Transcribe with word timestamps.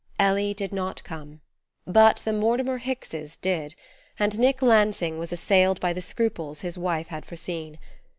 Ellie 0.17 0.55
did 0.55 0.73
not 0.73 1.03
come; 1.03 1.41
but 1.85 2.23
the 2.25 2.33
Mortimer 2.33 2.79
Hickses 2.79 3.37
did, 3.39 3.75
and 4.17 4.39
Nick 4.39 4.63
Lansing 4.63 5.19
was 5.19 5.31
assailed 5.31 5.79
by 5.79 5.93
the 5.93 6.01
scruples 6.01 6.61
his 6.61 6.75
wife 6.75 7.09
had 7.09 7.23
foreseen. 7.23 7.77